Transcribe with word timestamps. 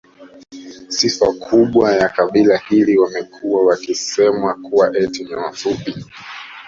Sifa 0.89 1.33
kubwa 1.33 1.91
ya 1.91 2.09
kabila 2.09 2.57
hili 2.57 2.97
wamekuwa 2.99 3.65
wakisemwa 3.65 4.53
kuwa 4.53 4.97
eti 4.97 5.23
ni 5.23 5.33
wafupi 5.35 6.05